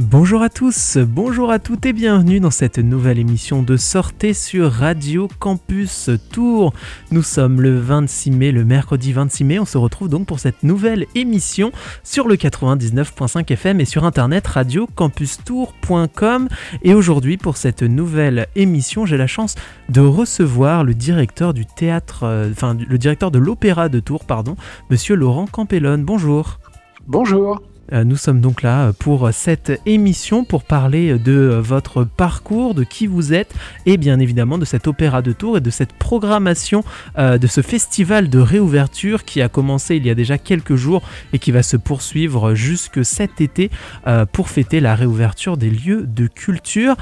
[0.00, 4.70] Bonjour à tous, bonjour à toutes et bienvenue dans cette nouvelle émission de Sortez sur
[4.70, 6.72] Radio Campus Tour.
[7.10, 9.58] Nous sommes le 26 mai, le mercredi 26 mai.
[9.58, 11.72] On se retrouve donc pour cette nouvelle émission
[12.04, 16.48] sur le 99.5 FM et sur internet radiocampustour.com.
[16.84, 19.56] Et aujourd'hui, pour cette nouvelle émission, j'ai la chance
[19.88, 22.52] de recevoir le directeur du théâtre, euh,
[22.88, 24.54] le directeur de l'opéra de Tours, pardon,
[24.90, 26.04] monsieur Laurent Campellone.
[26.04, 26.60] Bonjour.
[27.08, 27.60] Bonjour.
[27.92, 33.06] Euh, nous sommes donc là pour cette émission pour parler de votre parcours, de qui
[33.06, 33.54] vous êtes
[33.86, 36.84] et bien évidemment de cet opéra de Tours et de cette programmation
[37.18, 41.02] euh, de ce festival de réouverture qui a commencé il y a déjà quelques jours
[41.32, 43.70] et qui va se poursuivre jusque cet été
[44.06, 46.96] euh, pour fêter la réouverture des lieux de culture.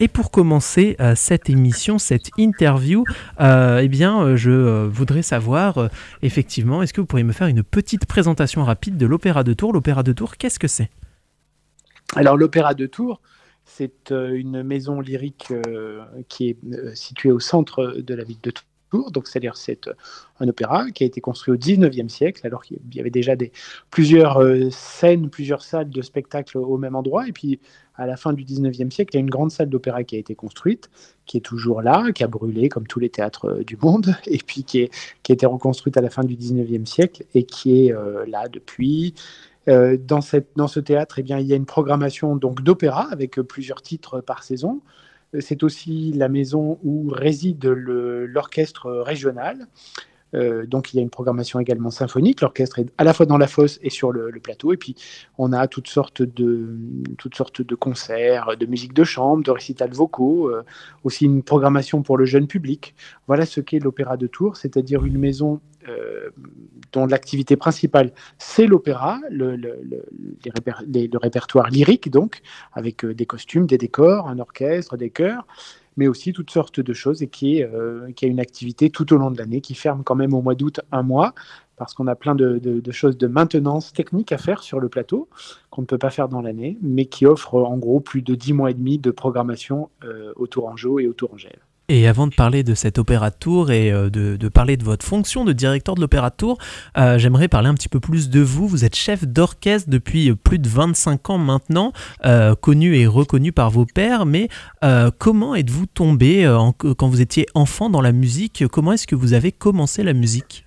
[0.00, 3.04] et pour commencer cette émission, cette interview,
[3.40, 5.88] eh bien je voudrais savoir
[6.22, 9.72] effectivement, est-ce que vous pourriez me faire une petite présentation rapide de l'opéra de Tours
[9.72, 10.90] L'opéra de Tours qu'est-ce que c'est?
[12.14, 13.20] Alors l'Opéra de Tours,
[13.66, 18.40] c'est euh, une maison lyrique euh, qui est euh, située au centre de la ville
[18.42, 19.10] de Tours.
[19.10, 19.90] Donc, c'est-à-dire c'est
[20.38, 23.34] un opéra qui a été construit au 19e siècle, alors qu'il y avait déjà
[23.90, 27.26] plusieurs scènes, plusieurs salles de spectacle au même endroit.
[27.26, 27.58] Et puis,
[27.96, 30.20] à la fin du 19e siècle, il y a une grande salle d'opéra qui a
[30.20, 30.88] été construite,
[31.26, 34.62] qui est toujours là, qui a brûlé comme tous les théâtres du monde, et puis
[34.62, 37.94] qui a été reconstruite à la fin du 19e siècle et qui est
[38.28, 39.14] là depuis
[39.68, 40.20] euh, dans,
[40.54, 43.82] dans, ce théâtre, eh bien, il y a une programmation donc d'opéra avec euh, plusieurs
[43.82, 44.80] titres par saison.
[45.34, 49.66] Euh, c'est aussi la maison où réside l'orchestre régional.
[50.66, 52.40] Donc il y a une programmation également symphonique.
[52.40, 54.72] L'orchestre est à la fois dans la fosse et sur le, plateau.
[54.72, 54.94] Et puis
[55.38, 56.76] on a toutes sortes de,
[57.16, 60.50] toutes sortes de concerts, de musique de chambre, de récitals vocaux,
[61.04, 62.94] aussi une programmation pour le jeune public.
[63.26, 66.30] Voilà ce qu'est l'Opéra de Tours, c'est-à-dire une maison euh,
[66.92, 69.56] dont l'activité principale, c'est l'opéra, le,
[71.18, 72.40] répertoire lyrique, donc,
[72.72, 75.46] avec euh, des costumes, des décors, un orchestre, des chœurs,
[75.96, 79.16] mais aussi toutes sortes de choses, et qui, euh, qui a une activité tout au
[79.16, 81.34] long de l'année, qui ferme quand même au mois d'août un mois,
[81.76, 85.28] parce qu'on a plein de, choses de maintenance technique à faire sur le plateau,
[85.70, 88.54] qu'on ne peut pas faire dans l'année, mais qui offre en gros plus de 10
[88.54, 89.90] mois et demi de programmation
[90.36, 91.60] au Tourangeau et au Tourangelle.
[91.88, 95.44] Et avant de parler de cet opéra tour et euh, de, parler de votre fonction
[95.44, 96.58] de directeur de l'opéra tour,
[96.98, 98.66] euh, j'aimerais parler un petit peu plus de vous.
[98.66, 101.92] Vous êtes chef d'orchestre depuis plus de 25 ans maintenant,
[102.24, 104.48] euh, connu et reconnu par vos pairs, mais
[105.18, 106.44] comment êtes-vous tombé
[106.78, 108.64] quand vous étiez enfant dans la musique?
[108.70, 110.64] Comment est-ce que vous avez commencé la musique?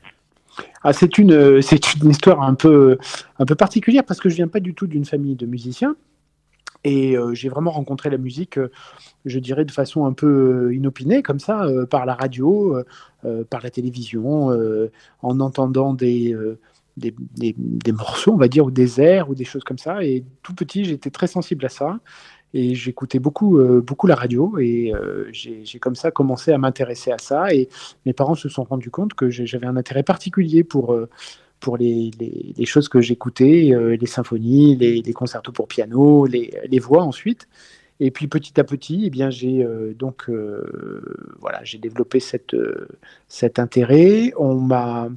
[0.84, 1.62] Ah, c'est une,
[2.02, 2.98] une histoire un peu,
[3.38, 5.96] un peu particulière parce que je viens pas du tout d'une famille de musiciens.
[6.84, 8.72] Et euh, j'ai vraiment rencontré la musique, euh,
[9.26, 12.78] je dirais, de façon un peu euh, inopinée, comme ça, par la radio,
[13.50, 14.50] par la télévision,
[15.22, 16.36] en entendant des,
[16.98, 20.04] des, des, morceaux, on va dire, ou des airs, ou des choses comme ça.
[20.04, 22.00] Et tout petit, j'étais très sensible à ça.
[22.54, 24.58] Et j'écoutais beaucoup, beaucoup la radio.
[24.60, 24.94] Et
[25.32, 27.54] j'ai comme ça commencé à m'intéresser à ça.
[27.54, 27.68] Et
[28.06, 30.98] mes parents se sont rendus compte que j'avais un intérêt particulier pour
[31.60, 36.80] pour les, les, choses que j'écoutais, euh, les symphonies, les, les, concertos pour piano, les,
[36.80, 37.48] voix ensuite.
[38.02, 42.56] Et puis petit à petit, eh bien j'ai euh, donc euh, voilà, j'ai développé cette,
[43.28, 44.32] cet intérêt.
[44.38, 45.10] On m'a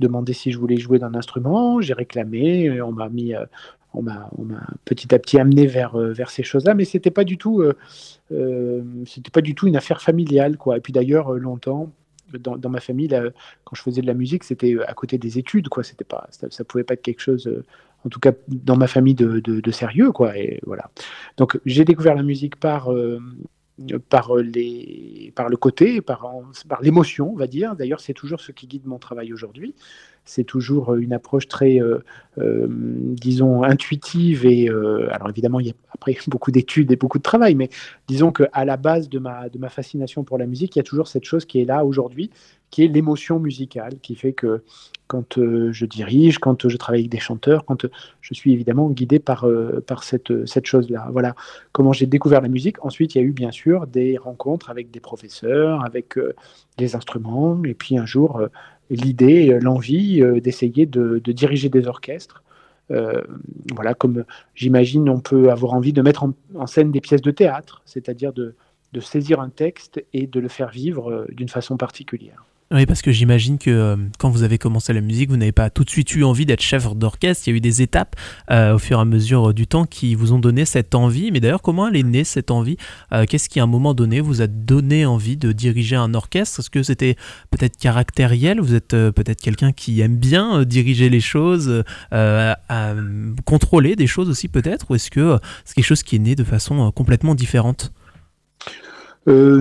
[0.00, 3.32] demandé si je voulais jouer d'un instrument, j'ai réclamé, on m'a mis
[3.94, 4.28] on m'a
[4.84, 7.64] petit à petit amené vers, vers ces choses-là, mais c'était pas du tout,
[8.28, 10.76] c'était pas du tout une affaire familiale, quoi.
[10.76, 11.90] Et puis d'ailleurs, longtemps,
[12.32, 13.08] dans, ma famille,
[13.64, 15.82] quand je faisais de la musique, c'était euh, à côté des études, quoi.
[15.82, 17.64] C'était pas, ça, pouvait pas être quelque chose, euh,
[18.04, 20.36] en tout cas dans ma famille, de, de, sérieux, quoi.
[20.36, 20.90] Et voilà.
[21.36, 23.20] Donc j'ai découvert la musique par euh,
[24.08, 26.26] par, les, par le côté, par,
[26.66, 27.76] par l'émotion, on va dire.
[27.76, 29.74] D'ailleurs, c'est toujours ce qui guide mon travail aujourd'hui
[30.26, 31.98] c'est toujours euh, une approche très, euh,
[32.38, 34.44] euh, disons, intuitive.
[34.44, 34.68] Et
[35.10, 37.70] alors évidemment, il y a après beaucoup d'études et beaucoup de travail, mais
[38.08, 41.24] disons qu'à la base de ma, fascination pour la musique, il y a toujours cette
[41.24, 42.30] chose qui est là aujourd'hui,
[42.70, 44.62] qui est l'émotion musicale, qui fait que
[45.06, 47.86] quand je dirige, quand je travaille avec des chanteurs, quand
[48.20, 49.46] je suis évidemment guidé par,
[49.86, 51.08] par cette, cette chose-là.
[51.12, 51.36] Voilà
[51.70, 52.84] comment j'ai découvert la musique.
[52.84, 56.18] Ensuite, il y a eu bien sûr des rencontres avec des professeurs, avec
[56.76, 58.40] des instruments, et puis un jour,
[58.90, 62.42] l'idée, euh, l'envie euh, d'essayer de, diriger des orchestres.
[62.90, 63.22] Euh,
[63.74, 64.24] voilà, comme
[64.54, 66.24] j'imagine, on peut avoir envie de mettre
[66.54, 68.54] en, scène des pièces de théâtre, c'est-à-dire de,
[69.00, 72.46] saisir un texte et de le faire vivre d'une façon particulière.
[72.72, 75.70] Oui, parce que j'imagine que euh, quand vous avez commencé la musique, vous n'avez pas
[75.70, 77.46] tout de suite eu envie d'être chef d'orchestre.
[77.46, 78.16] Il y a eu des étapes
[78.50, 81.30] euh, au fur et à mesure du temps qui vous ont donné cette envie.
[81.30, 82.76] Mais d'ailleurs, comment elle est née cette envie?
[83.12, 86.58] Euh, Qu'est-ce qui, à un moment donné, vous a donné envie de diriger un orchestre?
[86.58, 87.14] Est-ce que c'était
[87.52, 88.60] peut-être caractériel?
[88.60, 91.84] Vous êtes peut-être quelqu'un qui aime bien diriger les choses,
[93.44, 94.90] contrôler des choses aussi peut-être?
[94.90, 97.92] Ou est-ce que c'est quelque chose qui est né de façon complètement différente?
[99.28, 99.60] Euh,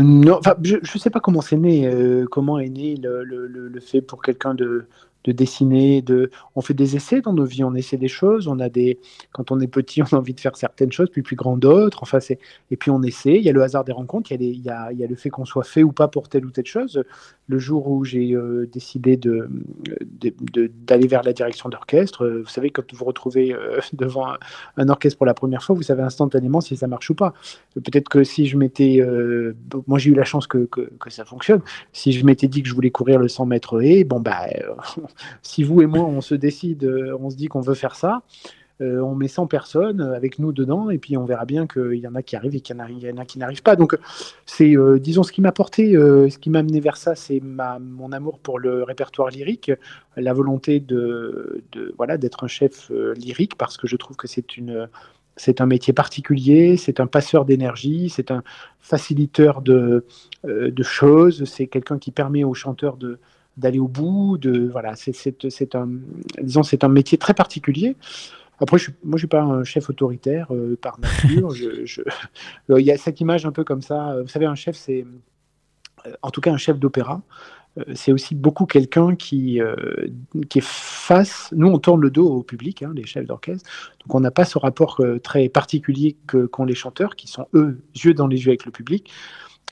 [0.63, 4.21] je ne sais pas comment c'est né, euh, comment est né le, le, fait pour
[4.21, 4.85] quelqu'un de,
[5.23, 6.29] de dessiner, de...
[6.55, 8.99] on fait des essais dans nos vies, on essaie des choses, on a des,
[9.31, 11.99] quand on est petit, on a envie de faire certaines choses, puis plus grand d'autres,
[12.03, 12.39] enfin c'est,
[12.69, 14.61] et puis on essaie, il y a le hasard des rencontres, il y a, il
[14.61, 16.51] y a, il y a le fait qu'on soit fait ou pas pour telle ou
[16.51, 17.03] telle chose.
[17.47, 19.47] Le jour où j'ai euh, décidé de,
[20.87, 24.27] d'aller vers la direction d'orchestre, euh, vous savez, quand vous vous retrouvez euh, devant
[24.77, 27.33] un, orchestre pour la première fois, vous savez instantanément si ça marche ou pas.
[27.75, 29.05] Peut-être que si je m'étais,
[29.87, 31.61] moi j'ai eu la chance que, que, ça fonctionne,
[31.93, 34.47] si je m'étais dit que je voulais courir le 100 mètres et bon bah
[35.41, 36.89] si vous et moi, on se décide,
[37.19, 38.23] on se dit qu'on veut faire ça,
[38.81, 42.07] euh, on met 100 personnes avec nous dedans, et puis on verra bien qu'il y
[42.07, 43.75] en a qui arrivent et qu'il y, en a qui n'arrivent pas.
[43.75, 43.97] Donc,
[44.45, 48.11] c'est, euh, disons, ce qui m'a porté, ce qui m'a amené vers ça, c'est mon
[48.11, 49.71] amour pour le répertoire lyrique,
[50.17, 51.63] la volonté de,
[51.97, 54.89] voilà, d'être un chef lyrique, parce que je trouve que c'est une.
[55.37, 58.41] C'est un métier particulier, c'est un passeur d'énergie, c'est un
[58.79, 60.05] facilitateur de,
[60.45, 63.19] de choses, c'est quelqu'un qui permet aux chanteurs de,
[63.57, 64.37] d'aller au bout.
[64.37, 65.89] De, voilà, c'est un,
[66.41, 67.95] disons, c'est un métier très particulier.
[68.59, 71.49] Après, je, moi, je suis pas un chef autoritaire euh, par nature.
[71.51, 72.01] je,
[72.69, 74.17] euh, il y a cette image un peu comme ça.
[74.21, 75.05] Vous savez, un chef, c'est,
[76.05, 77.21] euh, en tout cas, un chef d'opéra.
[77.93, 79.59] c'est aussi beaucoup quelqu'un qui,
[80.49, 81.49] qui est face.
[81.53, 83.69] Nous, on tourne le dos au public, hein, les chefs d'orchestre.
[84.01, 86.15] Donc, on n'a pas ce rapport très particulier
[86.51, 89.11] qu'ont les chanteurs, qui sont eux yeux dans les yeux avec le public.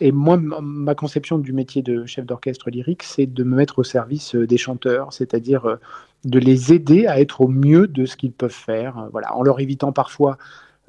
[0.01, 3.83] Et moi, ma conception du métier de chef d'orchestre lyrique, c'est de me mettre au
[3.83, 5.77] service des chanteurs, c'est-à-dire
[6.25, 9.59] de les aider à être au mieux de ce qu'ils peuvent faire, voilà, en leur
[9.59, 10.37] évitant parfois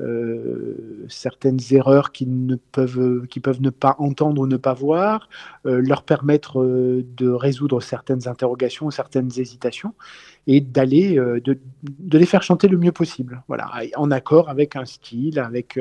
[0.01, 5.29] euh, certaines erreurs qu'ils ne peuvent, peuvent ne pas entendre ou ne pas voir,
[5.65, 9.95] leur permettre de résoudre certaines interrogations, certaines hésitations,
[10.47, 11.59] et d'aller, de,
[12.19, 15.79] les faire chanter le mieux possible, voilà, en accord avec un style, avec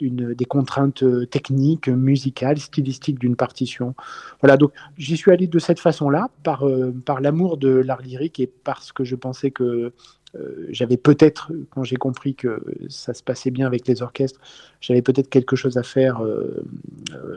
[0.00, 3.94] des contraintes euh, techniques, musicales, stylistiques d'une partition.
[4.40, 8.40] Voilà, donc j'y suis allé de cette façon-là, par, euh, par l'amour de l'art lyrique
[8.40, 9.92] et parce que je pensais que
[10.36, 14.40] euh, j'avais peut-être, quand j'ai compris que ça se passait bien avec les orchestres,
[14.80, 16.20] j'avais peut-être quelque chose à faire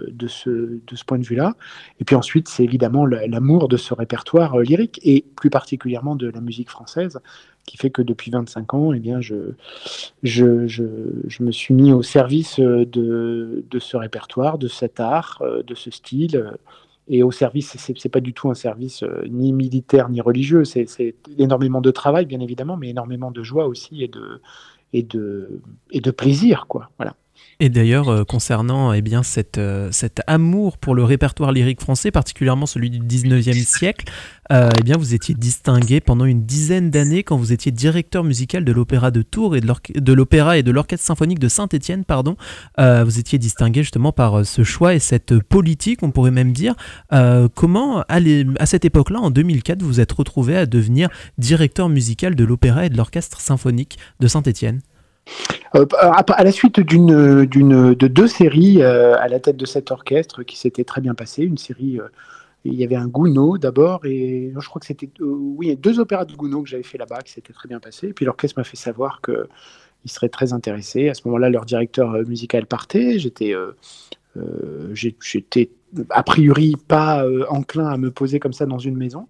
[0.07, 1.55] de, ce, de ce point de vue-là.
[1.99, 6.41] Et puis ensuite, c'est évidemment l'amour de ce répertoire lyrique et plus particulièrement de la
[6.41, 7.19] musique française
[7.65, 9.53] qui fait que depuis 25 ans, eh bien, je,
[10.23, 10.83] je, je,
[11.27, 15.63] je me suis mis au service euh, de, de, ce répertoire, de cet art, euh,
[15.63, 16.51] de ce style, euh,
[17.07, 21.15] et au service, c'est n'est pas du tout un service ni militaire ni religieux, c'est
[21.37, 24.41] énormément de travail, bien évidemment, mais énormément de joie aussi et de,
[24.93, 25.61] et de,
[25.91, 26.89] et de plaisir, quoi.
[26.97, 27.15] Voilà.
[27.63, 32.09] Et d'ailleurs, euh, concernant eh bien, cette, euh, cet amour pour le répertoire lyrique français,
[32.09, 34.05] particulièrement celui du 19e siècle,
[34.51, 38.65] euh, eh bien, vous étiez distingué pendant une dizaine d'années quand vous étiez directeur musical
[38.65, 42.03] de l'Opéra de Tours et de l'Opéra et de l'Orchestre symphonique de Saint-Étienne.
[42.03, 42.35] Pardon.
[42.79, 46.73] vous étiez distingué justement par ce choix et cette politique, on pourrait même dire.
[47.53, 48.17] comment, à,
[48.57, 52.89] à cette époque-là, en 2004, vous êtes retrouvé à devenir directeur musical de l'Opéra et
[52.89, 54.81] de l'Orchestre symphonique de Saint-Étienne?
[55.73, 60.83] À la suite de deux séries euh, à la tête de cet orchestre qui s'était
[60.83, 62.07] très bien passé, une série, euh,
[62.65, 66.33] il y avait un Gounod d'abord, et je crois que c'était oui, deux opéras de
[66.33, 68.77] Gounod que j'avais fait là-bas qui s'étaient très bien passés, et puis l'orchestre m'a fait
[68.77, 71.09] savoir qu'il serait très intéressé.
[71.09, 73.55] À ce moment-là, leur directeur musical partait, j'étais
[76.09, 79.27] a priori pas enclin à me poser comme ça dans une maison,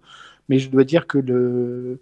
[0.49, 1.99] mais je dois dire que le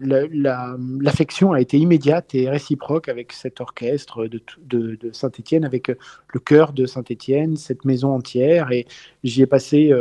[0.00, 6.86] l'affection a été immédiate et réciproque avec cet orchestre de, Saint-Étienne, avec le cœur de
[6.86, 8.72] Saint-Étienne, cette maison entière.
[8.72, 8.86] Et
[9.24, 9.92] j'y ai passé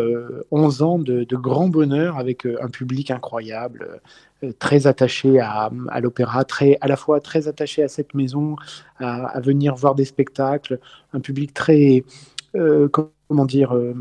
[0.52, 4.02] 11 euh, ans de, grand bonheur avec euh, un public incroyable,
[4.44, 5.70] euh, très attaché à,
[6.02, 6.44] l'opéra,
[6.82, 8.56] à la fois très attaché à cette maison,
[9.00, 10.80] à venir voir des spectacles,
[11.14, 12.04] un public très
[13.28, 13.94] comment dire, euh,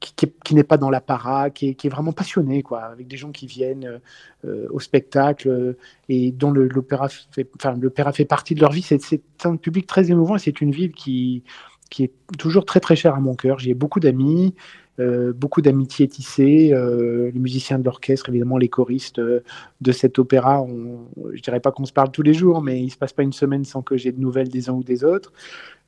[0.00, 4.00] qui, n'est pas dans l'apparat, qui, est, vraiment passionné, quoi, avec des gens qui viennent
[4.44, 5.78] euh, au spectacle euh,
[6.08, 7.78] et dont l'opéra fait, enfin,
[8.12, 8.82] fait partie de leur vie.
[8.82, 11.44] C'est, un public très émouvant et c'est une ville qui,
[11.90, 13.58] qui est toujours très très chère à mon cœur.
[13.58, 14.54] J'ai beaucoup d'amis
[14.98, 20.62] beaucoup d'amitiés tissées, les musiciens de l'orchestre, évidemment les choristes de cet opéra.
[20.62, 23.22] On, je dirais pas qu'on se parle tous les jours, mais il se passe pas
[23.22, 25.32] une semaine sans que j'ai de nouvelles des uns ou des autres.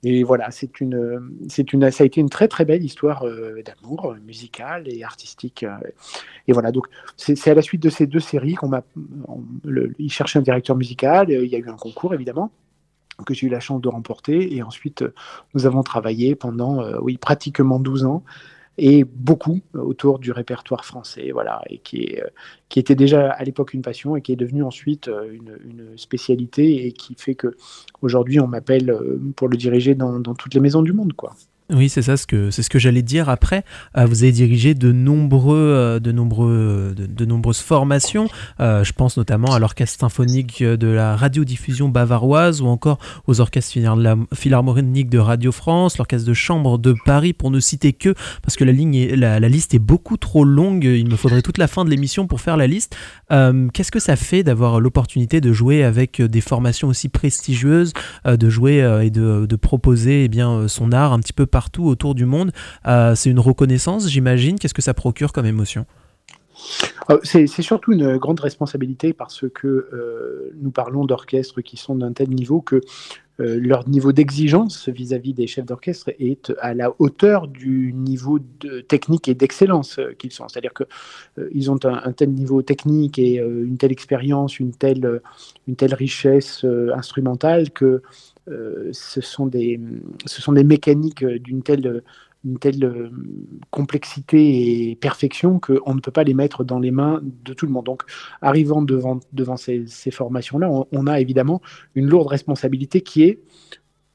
[0.03, 1.33] Et voilà, c'est une,
[1.73, 3.25] une, ça a été une très très belle histoire
[3.65, 5.65] d'amour musical et artistique.
[6.47, 6.87] et voilà, donc
[7.17, 8.83] c'est à la suite de ces deux séries qu'on m'a,
[9.99, 12.51] il cherchait un directeur musical, il y a eu un concours évidemment
[13.25, 14.55] que j'ai eu la chance de remporter.
[14.55, 15.05] Et ensuite,
[15.55, 18.23] nous avons travaillé pendant, euh, oui, pratiquement 12 ans
[18.79, 21.81] et beaucoup autour du répertoire français, voilà, et
[22.21, 22.27] euh,
[22.69, 26.87] qui était déjà à l'époque une passion et qui est devenu ensuite euh, une, spécialité
[26.87, 27.57] et qui fait que
[28.03, 28.95] aujourd'hui on m'appelle
[29.35, 31.35] pour le diriger dans, dans toutes les maisons du monde, quoi.
[31.75, 33.65] Oui, c'est ça, ce que, c'est ce que j'allais dire après.
[33.97, 38.29] Euh, vous avez dirigé de, nombreux, euh, de, nombreux, de, nombreuses formations.
[38.61, 43.79] Euh, je pense notamment à l'orchestre symphonique de la radiodiffusion bavaroise ou encore aux orchestres
[44.33, 48.63] philharmoniques de Radio France, l'orchestre de chambre de Paris, pour ne citer que, parce que
[48.63, 50.85] la, liste est beaucoup trop longue.
[50.85, 52.95] Il me faudrait toute la fin de l'émission pour faire la liste.
[53.29, 57.93] qu'est-ce que ça fait d'avoir l'opportunité de jouer avec des formations aussi prestigieuses,
[58.25, 62.15] de jouer et de, de proposer eh bien, son art un petit peu partout autour
[62.15, 62.53] du monde.
[62.87, 64.59] Euh, c'est une reconnaissance, j'imagine.
[64.59, 65.87] Qu'est-ce que ça procure comme émotion?
[67.09, 72.13] Euh, c'est surtout une grande responsabilité parce que euh, nous parlons d'orchestres qui sont d'un
[72.13, 72.83] tel niveau que
[73.39, 79.29] leur niveau d'exigence vis-à-vis des chefs d'orchestre est à la hauteur du niveau de technique
[79.29, 80.49] et d'excellence qu'ils sont.
[80.49, 85.21] C'est-à-dire qu'ils ont un, tel niveau technique et une telle expérience, une telle,
[85.69, 88.01] une telle richesse instrumentale que euh,
[88.49, 89.81] ce, sont des,
[90.25, 92.05] ce sont des mécaniques d'une telle,
[92.85, 93.11] euh,
[93.71, 97.73] complexité et perfection qu'on ne peut pas les mettre dans les mains de tout le
[97.73, 97.87] monde.
[97.87, 98.03] Donc,
[98.41, 101.61] arrivant devant, devant ces, ces formations-là, on, a évidemment
[101.95, 103.41] une lourde responsabilité qui est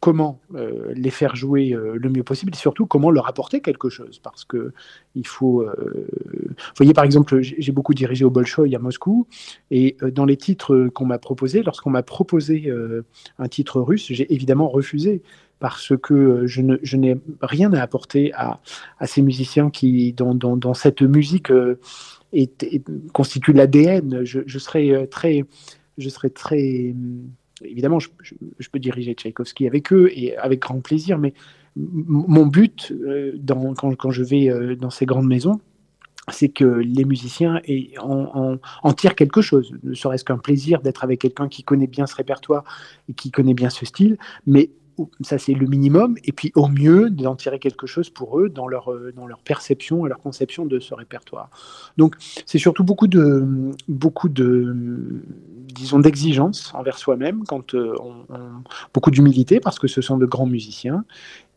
[0.01, 3.87] comment euh, les faire jouer euh, le mieux possible et surtout comment leur apporter quelque
[3.87, 4.19] chose.
[4.19, 4.73] Parce que
[5.15, 5.61] il faut.
[5.61, 6.07] Euh,
[6.49, 9.27] vous voyez, par exemple, j'ai beaucoup dirigé au Bolshoi à Moscou
[9.69, 12.73] et dans les titres qu'on m'a proposés, lorsqu'on m'a proposé
[13.37, 15.21] un titre russe, j'ai évidemment refusé
[15.59, 18.59] parce que je, n'ai rien à apporter à,
[19.05, 21.51] ces musiciens qui, dans, cette musique,
[22.33, 22.81] est,
[23.13, 24.23] constitue l'ADN.
[24.23, 25.45] Je, je, très.
[25.97, 26.95] Je serais très
[27.63, 28.09] évidemment, je,
[28.71, 31.33] peux diriger Tchaïkovski avec eux et avec grand plaisir, mais
[31.75, 33.37] mon but euh,
[33.97, 35.61] quand, je vais euh, dans ces grandes maisons,
[36.29, 37.61] c'est que les musiciens
[37.99, 42.05] en, en, tirent quelque chose, ne serait-ce qu'un plaisir d'être avec quelqu'un qui connaît bien
[42.05, 42.63] ce répertoire
[43.09, 44.69] et qui connaît bien ce style, mais
[45.21, 48.67] ça c'est le minimum, et puis au mieux d'en tirer quelque chose pour eux dans
[48.67, 51.49] leur, euh, dans leur perception et leur conception de ce répertoire.
[51.97, 52.15] Donc
[52.45, 53.45] c'est surtout beaucoup de,
[53.87, 54.75] beaucoup de
[55.67, 57.95] disons, d'exigence envers soi-même, quand euh,
[58.93, 61.03] beaucoup d'humilité parce que ce sont de grands musiciens,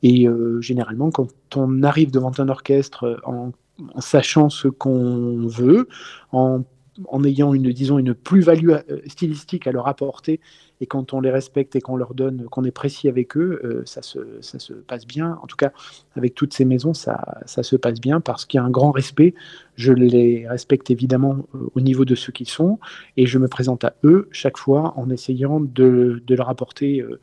[0.03, 3.53] et euh, généralement quand on arrive devant un orchestre en,
[3.95, 5.89] en sachant ce qu'on veut,
[6.33, 6.63] en
[7.09, 8.73] en ayant une, disons, une plus-value
[9.07, 10.41] stylistique à leur apporter
[10.81, 13.83] et quand on les respecte et qu'on leur donne, qu'on est précis avec eux, euh,
[13.85, 15.39] ça, se, passe bien.
[15.43, 15.73] En tout cas,
[16.17, 19.35] avec toutes ces maisons, ça, se passe bien parce qu'il y a un grand respect.
[19.77, 22.79] Je les respecte évidemment euh, au niveau de ce qu'ils sont
[23.17, 27.21] et je me présente à eux chaque fois en essayant de, de leur apporter, euh,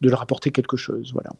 [0.00, 1.12] de leur apporter quelque chose.
[1.12, 1.30] Voilà.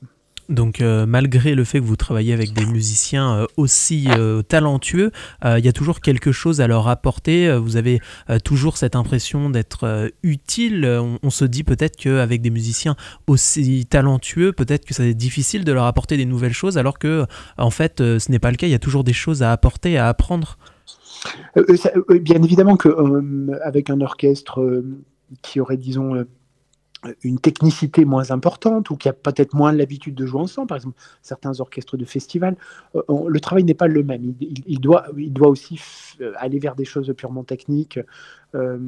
[0.50, 5.12] Donc euh, malgré le fait que vous travaillez avec des musiciens euh, aussi euh, talentueux,
[5.44, 7.56] il y a toujours quelque chose à leur apporter.
[7.56, 8.00] Vous avez
[8.44, 10.84] toujours cette impression d'être utile.
[11.22, 15.84] On, se dit peut-être qu'avec des musiciens aussi talentueux, peut-être que c'est difficile de leur
[15.84, 17.24] apporter des nouvelles choses, alors que
[17.56, 18.66] en fait ce n'est pas le cas.
[18.66, 20.58] Il y a toujours des choses à apporter, à apprendre.
[22.20, 24.82] bien évidemment qu'avec un orchestre
[25.42, 26.24] qui aurait, disons,
[27.22, 30.98] une technicité moins importante ou qui a peut-être moins l'habitude de jouer ensemble, par exemple
[31.22, 32.56] certains orchestres de festival,
[32.94, 34.34] euh, le travail n'est pas le même.
[34.40, 35.80] Il, doit, il doit aussi
[36.20, 37.98] euh, aller vers des choses purement techniques.
[38.56, 38.78] Euh,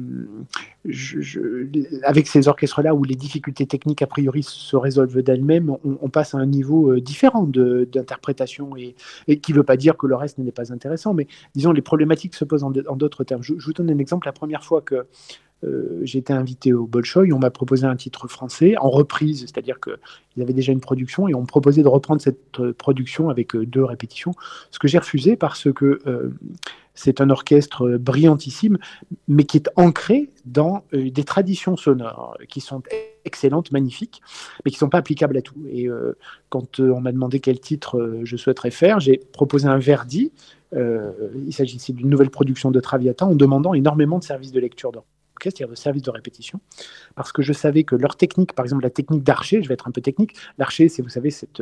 [2.03, 6.37] avec ces orchestres-là où les difficultés techniques a priori se résolvent d'elles-mêmes, on, passe à
[6.37, 8.93] un niveau différent d'interprétation et,
[9.39, 12.35] qui ne veut pas dire que le reste n'est pas intéressant, mais disons les problématiques
[12.35, 13.41] se posent en d'autres termes.
[13.41, 14.27] Je, je, vous donne un exemple.
[14.27, 15.05] La première fois que
[15.63, 20.41] euh, été invité au Bolshoi, on m'a proposé un titre français en reprise, c'est-à-dire qu'ils
[20.41, 23.65] avaient déjà une production et on me proposait de reprendre cette euh, production avec euh,
[23.65, 24.33] deux répétitions,
[24.71, 25.99] ce que j'ai refusé parce que
[26.93, 28.77] c'est un orchestre brillantissime,
[29.27, 32.83] mais qui est ancré dans des traditions sonores qui sont
[33.25, 34.21] excellentes, magnifiques,
[34.63, 35.55] mais qui ne sont pas applicables à tout.
[35.71, 35.87] Et
[36.49, 40.31] quand on m'a demandé quel titre je souhaiterais faire, j'ai proposé un Verdi.
[40.73, 45.12] il s'agissait d'une nouvelle production de Traviata en demandant énormément de services de lecture d'orchestre.
[45.45, 46.59] De service de répétition,
[47.15, 49.87] parce que je savais que leur technique, par exemple la technique d'archer, je vais être
[49.87, 51.61] un peu technique, l'archer, c'est, vous savez, cette,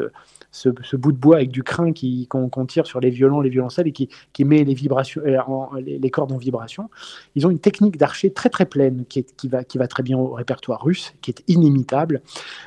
[0.51, 1.91] ce, bout de bois avec du crin
[2.29, 6.09] qu'on, tire sur les violons, les violoncelles et qui, qui met les, vibrations, euh, les,
[6.11, 6.89] cordes en vibration.
[7.35, 10.17] Ils ont une technique d'archer très très pleine qui, qui, va, qui va très bien
[10.17, 12.21] au répertoire russe, qui est inimitable.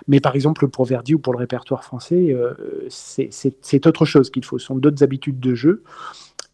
[0.08, 2.54] Mais par exemple pour Verdi ou pour le répertoire français, euh,
[2.88, 4.58] c'est autre chose qu'il faut.
[4.58, 5.82] Ce sont d'autres habitudes de jeu.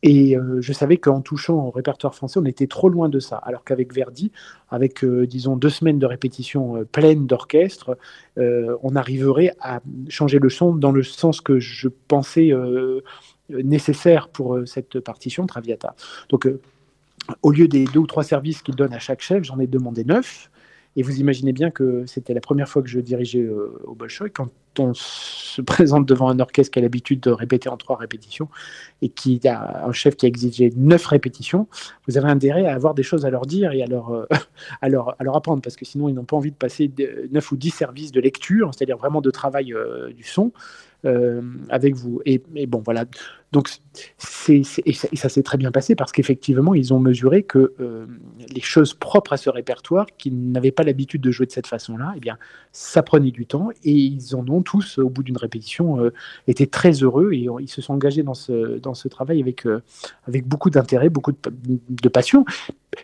[0.02, 3.36] Et euh, je savais qu'en touchant au répertoire français, on était trop loin de ça.
[3.36, 4.32] Alors qu'avec Verdi,
[4.70, 7.98] avec, euh, disons, deux semaines de répétition euh, pleine d'orchestre,
[8.36, 12.52] on arriverait à changer le son dans le sens que je pensais
[13.50, 15.94] nécessaire pour cette partition Traviata.
[16.30, 16.48] Donc,
[17.42, 20.04] au lieu des deux ou trois services qu'il donne à chaque chef, j'en ai demandé
[20.04, 20.50] neuf.
[20.96, 23.48] Et vous imaginez bien que c'était la première fois que je dirigeais
[23.84, 24.28] au Bolshoi.
[24.30, 28.48] Quand on se présente devant un orchestre qui a l'habitude de répéter en trois répétitions
[29.02, 31.66] et qui a un chef qui a exigé neuf répétitions,
[32.06, 34.26] vous avez intérêt à avoir des choses à leur dire et à leur, euh,
[34.80, 36.90] à leur, apprendre parce que sinon ils n'ont pas envie de passer
[37.30, 40.52] neuf ou dix services de lecture, c'est-à-dire vraiment de travail euh, du son.
[41.06, 42.20] Euh, avec vous.
[42.26, 43.06] Et, bon, voilà.
[43.52, 43.68] Donc,
[44.48, 48.06] et ça, s'est très bien passé parce qu'effectivement, ils ont mesuré que euh,
[48.48, 52.12] les choses propres à ce répertoire, qui n'avaient pas l'habitude de jouer de cette façon-là,
[52.16, 52.38] eh bien,
[52.70, 56.12] ça prenait du temps et ils en ont tous, au bout d'une répétition, euh,
[56.46, 59.66] été très heureux et ils se sont engagés dans ce, dans ce travail avec,
[60.26, 61.38] avec beaucoup d'intérêt, beaucoup de,
[61.88, 62.44] de passion.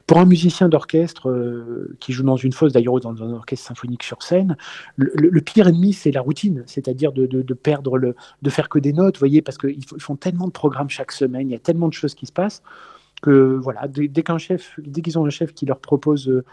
[0.06, 4.02] Pour un musicien d'orchestre euh, qui joue dans une fosse, d'ailleurs dans un orchestre symphonique
[4.02, 4.56] sur scène,
[4.96, 9.18] le, pire ennemi, c'est la routine, c'est-à-dire de, perdre le, de faire que des notes,
[9.18, 12.14] voyez, parce qu'ils font tellement de programmes chaque semaine, il y a tellement de choses
[12.14, 12.62] qui se passent
[13.23, 16.45] que voilà, dès, qu'un chef, dès qu'ils ont un chef qui leur propose euh,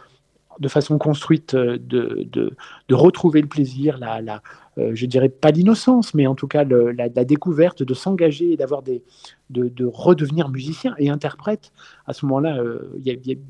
[0.59, 4.41] de façon construite euh, de, de, retrouver le plaisir, la,
[4.77, 8.83] euh, je dirais pas l'innocence, mais en tout cas la, découverte de s'engager et d'avoir
[8.83, 9.03] des,
[9.49, 11.71] de, redevenir musicien et interprète.
[12.05, 12.99] À ce moment-là, euh,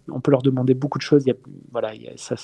[0.09, 1.25] on peut leur demander beaucoup de choses.
[1.25, 1.35] Y a,
[1.71, 2.35] voilà, ça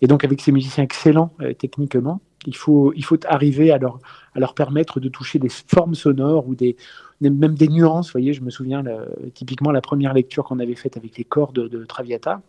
[0.00, 3.98] Et donc avec ces musiciens excellents techniquement, il faut, il faut arriver à leur,
[4.34, 6.76] à leur permettre de toucher des formes sonores ou des,
[7.20, 8.08] même des nuances.
[8.08, 8.84] Vous voyez, je me souviens
[9.32, 12.42] typiquement la première lecture qu'on avait faite avec les cordes de Traviata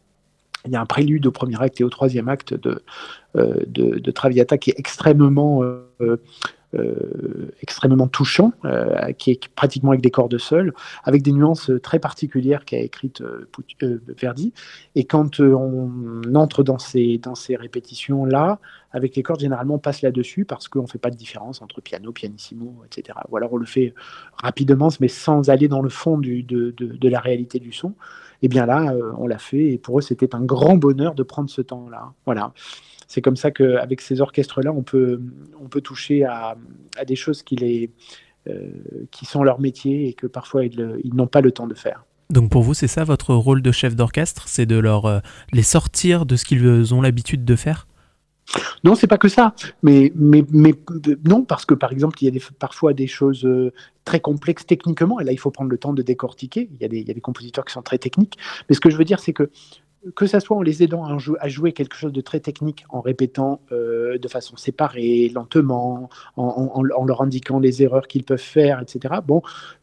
[0.66, 2.82] il y a un prélude au premier acte et au troisième acte de,
[3.36, 6.18] euh, de, Traviata qui est extrêmement, euh, euh,
[7.62, 8.52] extrêmement touchant,
[9.18, 13.24] qui est pratiquement avec des cordes seules, avec des nuances très particulières qu'a écrite
[14.08, 14.54] Verdi.
[14.96, 18.60] Et quand on entre dans ces, dans ces répétitions-là,
[18.96, 21.82] avec les cordes, généralement, on passe là-dessus parce qu'on ne fait pas de différence entre
[21.82, 23.18] piano, pianissimo, etc.
[23.30, 23.94] Ou alors on le fait
[24.42, 27.94] rapidement, mais sans aller dans le fond de, de, de la réalité du son.
[28.42, 29.74] Et bien là, euh, on l'a fait.
[29.74, 32.14] Et pour eux, c'était un grand bonheur de prendre ce temps-là.
[32.26, 32.54] Voilà.
[33.08, 35.22] C'est comme ça qu'avec ces orchestres-là, on peut,
[35.62, 36.56] on peut toucher à,
[37.06, 37.90] des choses qui, les,
[38.48, 38.70] euh,
[39.12, 42.06] qui sont leur métier et que parfois ils, ils n'ont pas le temps de faire.
[42.30, 44.48] Donc pour vous, c'est ça votre rôle de chef d'orchestre?
[44.48, 45.20] C'est de leur, euh,
[45.52, 47.88] les sortir de ce qu'ils ont l'habitude de faire?
[48.84, 49.56] Non, c'est pas que ça.
[49.82, 50.74] Mais, mais, mais
[51.26, 54.66] non, parce que par exemple, il y a des, parfois des choses euh, très complexes
[54.66, 56.70] techniquement, et là, il faut prendre le temps de décortiquer.
[56.72, 58.38] Il y, a des, il y a des compositeurs qui sont très techniques.
[58.70, 59.50] Mais ce que je veux dire, c'est que
[60.16, 63.62] que ça soit en les aidant à, jouer quelque chose de très technique, en répétant
[63.72, 69.16] euh, de façon séparée, lentement, en, leur indiquant les erreurs qu'ils peuvent faire, etc.
[69.26, 69.42] Bon,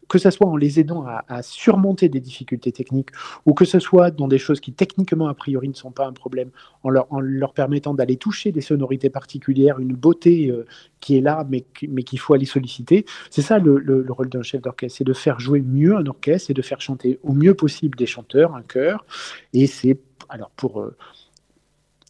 [0.08, 3.08] que ce soit en les aidant à, surmonter des difficultés techniques,
[3.46, 6.12] ou que ce soit dans des choses qui techniquement a priori ne sont pas un
[6.12, 6.50] problème,
[6.82, 10.66] en leur, permettant d'aller toucher des sonorités particulières, une beauté euh,
[11.00, 13.06] qui est là, mais, mais qu'il faut aller solliciter.
[13.30, 16.54] C'est ça le, rôle d'un chef d'orchestre, c'est de faire jouer mieux un orchestre et
[16.54, 19.06] de faire chanter au mieux possible des chanteurs, un chœur.
[19.54, 19.98] Et c'est
[20.32, 20.96] alors pour euh,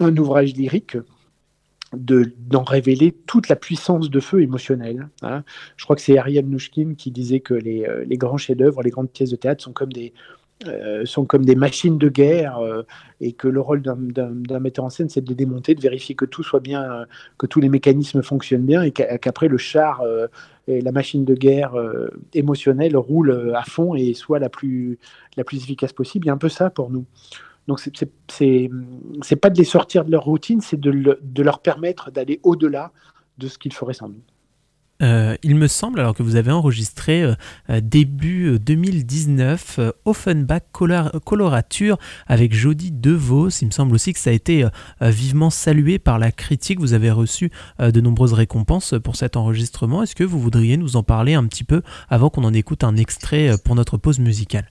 [0.00, 0.96] un ouvrage lyrique,
[1.94, 5.10] d'en révéler toute la puissance de feu émotionnelle.
[5.20, 5.44] Hein.
[5.76, 9.10] Je crois que c'est Ariel Nouchkine qui disait que les, euh, grands chefs-d'œuvre, les grandes
[9.10, 10.14] pièces de théâtre sont comme des,
[10.66, 11.04] euh,
[11.54, 12.58] machines de guerre
[13.20, 16.24] et que le rôle d'un metteur en scène, c'est de les démonter, de vérifier que
[16.24, 17.04] tout soit bien,
[17.36, 20.02] que tous les mécanismes fonctionnent bien et qu'après le char
[20.68, 21.74] et la machine de guerre
[22.32, 24.98] émotionnelle roule à fond et soit la plus,
[25.36, 26.24] la plus efficace possible.
[26.24, 27.04] Il y a un peu ça pour nous.
[27.68, 32.40] Donc, c'est pas de les sortir de leur routine, c'est de, de, leur permettre d'aller
[32.42, 32.92] au-delà
[33.38, 34.20] de ce qu'ils feraient sans nous.
[35.02, 37.34] Euh, il me semble, alors que vous avez enregistré euh,
[37.70, 40.62] euh, début 2019 Offenbach
[41.24, 43.48] Colorature avec Jody DeVos.
[43.62, 44.66] Il me semble aussi que ça a été
[45.00, 46.78] vivement salué par la critique.
[46.78, 50.02] Vous avez reçu de nombreuses récompenses pour cet enregistrement.
[50.02, 52.96] Est-ce que vous voudriez nous en parler un petit peu avant qu'on en écoute un
[52.96, 54.68] extrait pour notre pause musicale?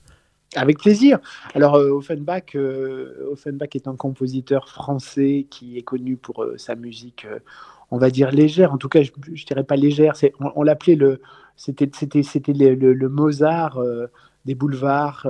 [0.56, 1.20] Avec plaisir.
[1.54, 6.76] Alors, euh, Offenbach, euh, Offenbach est un compositeur français qui est connu pour euh, sa
[6.76, 7.26] musique,
[7.90, 8.74] on va dire légère.
[8.74, 10.14] En tout cas, je, ne dirais pas légère.
[10.40, 10.98] On, l'appelait
[11.56, 11.90] c'était
[12.54, 13.80] le, Mozart
[14.46, 15.28] des boulevards.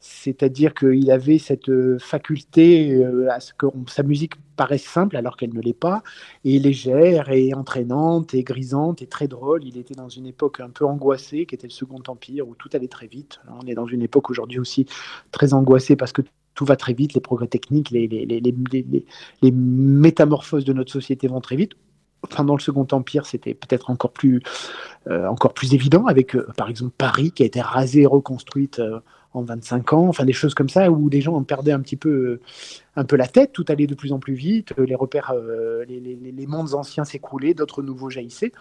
[0.00, 5.60] C'est-à-dire qu'il avait cette faculté à ce que sa musique paraisse simple alors qu'elle ne
[5.60, 6.02] l'est pas,
[6.44, 9.64] et légère, et entraînante, et grisante, et très drôle.
[9.64, 12.68] Il était dans une époque un peu angoissée, qui était le Second Empire, où tout
[12.74, 13.40] allait très vite.
[13.60, 14.86] On est dans une époque aujourd'hui aussi
[15.30, 16.22] très angoissée parce que
[16.58, 18.52] tout va très vite, les progrès techniques, les,
[19.52, 21.72] métamorphoses de notre société vont très vite.
[22.30, 24.42] Pendant le Second Empire, c'était peut-être encore plus,
[25.06, 28.80] euh, encore plus évident, avec euh, par exemple Paris qui a été rasée et reconstruite
[28.80, 28.98] euh,
[29.32, 31.96] en 25 ans, enfin des choses comme ça où les gens en perdaient un petit
[31.96, 32.40] peu,
[32.96, 35.34] un peu la tête, tout allait de plus en plus vite, les repères,
[35.86, 38.52] les, les, les mondes anciens s'écroulaient, d'autres nouveaux jaillissaient.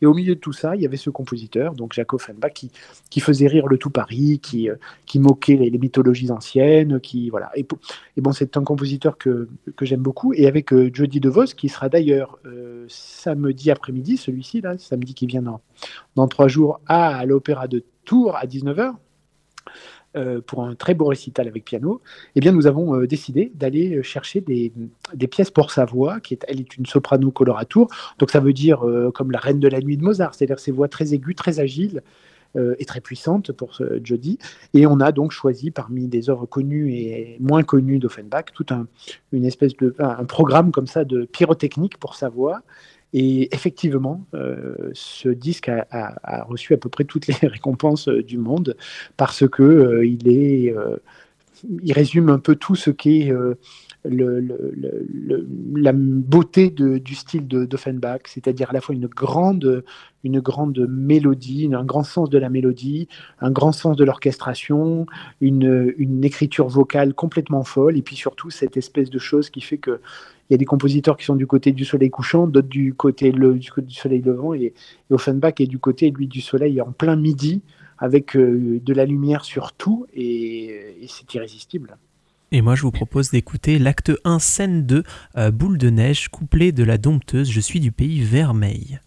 [0.00, 2.70] Et au milieu de tout ça, il y avait ce compositeur, donc Jacques Offenbach, qui,
[3.10, 7.50] qui faisait rire le tout Paris, qui, euh, qui moquait les, mythologies anciennes, qui voilà.
[7.54, 7.66] Et,
[8.20, 10.32] bon, c'est un compositeur que, que j'aime beaucoup.
[10.34, 15.26] Et avec euh, Jody DeVos, qui sera d'ailleurs euh, samedi après-midi, celui-ci là, samedi qui
[15.26, 15.60] vient dans,
[16.16, 18.94] dans trois jours, à l'Opéra de Tours à 19h.
[20.18, 22.00] Euh, pour un très beau récital avec piano,
[22.34, 24.72] eh bien, nous avons euh, décidé d'aller euh, chercher des,
[25.28, 28.84] pièces pour sa voix, qui est, elle est une soprano coloratour, donc ça veut dire
[29.14, 32.02] comme la reine de la nuit de Mozart, c'est-à-dire ses voix très aiguës, très agiles,
[32.78, 34.38] et très puissantes pour Jody.
[34.72, 38.86] Et on a donc choisi parmi des œuvres connues et moins connues d'Offenbach tout un,
[39.32, 42.62] une espèce de un programme comme ça de pyrotechnique pour sa voix
[43.12, 48.38] et effectivement, euh, ce disque a, reçu à peu près toutes les récompenses euh, du
[48.38, 48.76] monde
[49.16, 50.74] parce que euh, il est,
[51.82, 53.32] il résume un peu tout ce qu'est
[54.04, 54.66] le,
[55.74, 59.84] la beauté du style d'Offenbach, c'est-à-dire à la fois une grande,
[60.22, 63.08] une grande mélodie, un grand sens de la mélodie,
[63.40, 65.06] un grand sens de l'orchestration,
[65.40, 69.78] une, une écriture vocale complètement folle, et puis surtout cette espèce de chose qui fait
[69.78, 70.00] que
[70.50, 73.94] y a des compositeurs qui sont du côté du soleil couchant, d'autres du côté du,
[73.94, 74.74] soleil levant, et,
[75.10, 77.62] Offenbach est du côté lui du soleil en plein midi,
[77.98, 81.96] avec euh, de la lumière sur tout, et, c'est irrésistible.
[82.50, 85.02] Et moi, je vous propose d'écouter l'acte 1, scène 2,
[85.36, 89.00] euh, Boule de neige, couplet de la dompteuse Je suis du pays vermeil.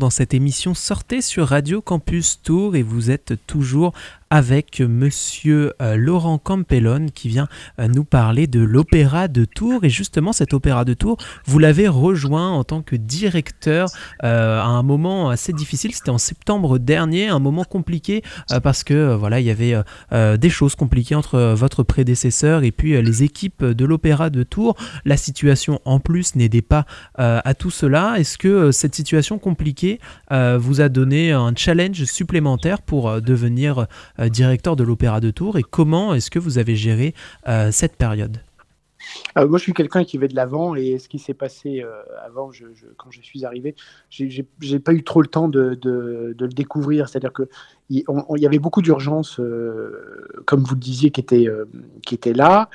[0.00, 0.74] Dans cette émission.
[0.74, 3.92] Sortez sur Radio Campus Tour et vous êtes toujours
[4.30, 7.48] avec monsieur euh, Laurent Campellone qui vient
[7.80, 9.84] euh, nous parler de l'opéra de Tours.
[9.84, 13.88] Et justement, cet opéra de Tours, vous l'avez rejoint en tant que directeur
[14.22, 15.92] euh, à un moment assez difficile.
[15.92, 18.22] C'était en septembre dernier, un moment compliqué
[18.62, 19.74] parce que voilà, il y avait
[20.38, 24.76] des choses compliquées entre votre prédécesseur et puis les équipes de l'opéra de Tours.
[25.04, 28.14] La situation en plus n'aidait pas à tout cela.
[28.18, 29.98] Est-ce que cette situation compliquée
[30.30, 33.86] vous a donné un challenge supplémentaire pour devenir
[34.28, 37.14] directeur de l'Opéra de Tours et comment est-ce que vous avez géré
[37.48, 38.40] euh, cette période?
[39.38, 42.02] Euh, moi, je suis quelqu'un qui va de l'avant et ce qui s'est passé euh,
[42.24, 42.50] avant,
[42.96, 43.74] quand je suis arrivé,
[44.10, 47.08] j'ai pas eu trop le temps de, le découvrir.
[47.08, 47.48] C'est-à-dire que
[47.88, 48.04] il,
[48.36, 51.48] y avait beaucoup d'urgences, euh, comme vous le disiez, qui étaient,
[52.06, 52.68] qui étaient là,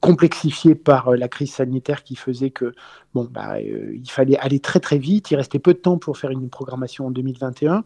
[0.00, 2.74] complexifiées par la crise sanitaire qui faisait que
[3.14, 5.30] bon, bah, il fallait aller très très vite.
[5.30, 7.84] Il restait peu de temps pour faire une programmation en 2021.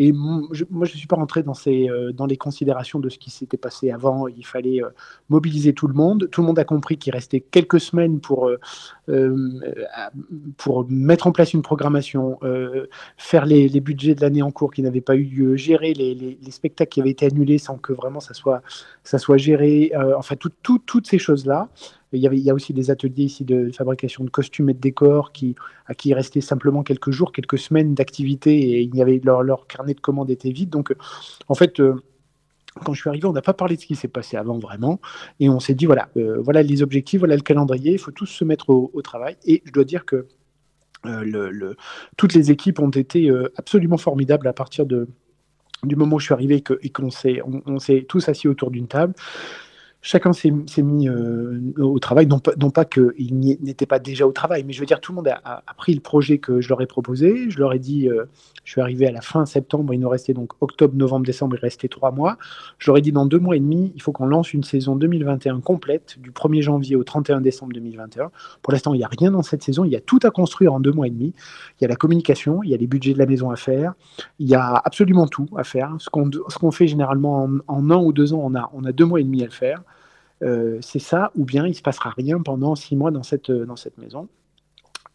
[0.00, 3.18] Et moi, je ne suis pas rentré dans, ces, euh, dans les considérations de ce
[3.18, 4.28] qui s'était passé avant.
[4.28, 4.90] Il fallait euh,
[5.28, 6.28] mobiliser tout le monde.
[6.30, 8.48] Tout le monde a compris qu'il restait quelques semaines pour,
[9.08, 9.36] euh,
[10.88, 12.38] mettre en place une programmation,
[13.16, 16.50] faire les, budgets de l'année en cours qui n'avaient pas eu lieu, gérer les, les,
[16.52, 19.90] spectacles qui avaient été annulés sans que vraiment ça soit géré.
[20.16, 21.68] enfin, toutes ces choses-là.
[22.12, 24.74] Il y, avait, il y a aussi des ateliers ici de fabrication de costumes et
[24.74, 25.54] de décors qui,
[25.86, 29.42] à qui il restait simplement quelques jours, quelques semaines d'activité et il y avait, leur,
[29.42, 30.70] leur, carnet de commandes était vide.
[30.70, 30.94] Donc,
[31.48, 32.02] en fait, euh,
[32.84, 35.00] quand je suis arrivé, on n'a pas parlé de ce qui s'est passé avant vraiment,
[35.40, 38.26] et on s'est dit voilà, euh, voilà les objectifs, voilà le calendrier, il faut tous
[38.26, 39.36] se mettre au, travail.
[39.44, 40.26] Et je dois dire que
[41.06, 41.76] euh, le,
[42.16, 45.08] toutes les équipes ont été absolument formidables à partir de,
[45.82, 49.14] du moment où je suis arrivé et qu'on s'est tous assis autour d'une table
[50.00, 50.50] chacun s'est
[50.82, 54.72] mis euh, au travail, non pas, non pas qu'il n'était pas déjà au travail, mais
[54.72, 57.50] je veux dire, tout le monde a, pris le projet que je leur ai proposé.
[57.50, 58.24] Je leur ai dit, euh,
[58.64, 61.60] je suis arrivé à la fin septembre, il nous restait donc octobre, novembre, décembre, il
[61.60, 62.38] restait trois mois.
[62.78, 64.94] Je leur ai dit, dans deux mois et demi, il faut qu'on lance une saison
[64.94, 68.30] 2021 complète, du 1er janvier au 31 décembre 2021.
[68.62, 70.74] Pour l'instant, il n'y a rien dans cette saison, il y a tout à construire
[70.74, 71.34] en deux mois et demi.
[71.80, 73.94] Il y a la communication, il y a les budgets de la maison à faire,
[74.38, 75.96] il y a absolument tout à faire.
[75.98, 79.04] Ce qu'on fait généralement en, en, un ou deux ans, on a, on a deux
[79.04, 79.82] mois et demi à le faire.
[80.42, 83.50] Euh, c'est ça, ou bien il ne se passera rien pendant six mois dans cette,
[83.50, 84.28] dans cette maison.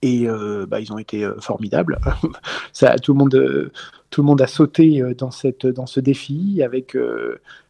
[0.01, 1.99] Et euh, bah, ils ont été euh, formidables.
[2.73, 3.71] ça, tout, le monde,
[4.09, 6.97] tout le monde a sauté dans, cette, dans ce défi, avec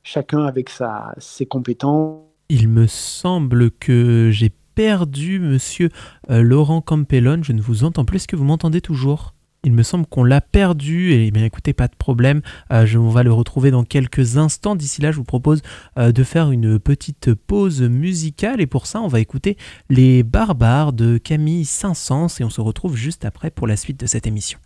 [0.02, 2.22] chacun avec sa, ses compétences.
[2.50, 5.90] Il me semble que j'ai perdu monsieur
[6.28, 7.44] Laurent Campellone.
[7.44, 8.18] Je ne vous entends plus.
[8.18, 9.34] Est-ce que vous m'entendez toujours?
[9.64, 13.24] Il me semble qu'on l'a perdu, et bien écoutez, pas de problème, euh, on va
[13.24, 14.76] le retrouver dans quelques instants.
[14.76, 15.62] D'ici là, je vous propose
[15.98, 19.58] euh, de faire une petite pause musicale, et pour ça, on va écouter
[19.90, 24.06] Les Barbares de Camille Saint-Saëns, et on se retrouve juste après pour la suite de
[24.06, 24.60] cette émission.